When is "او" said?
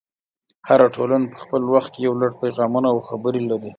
2.93-2.99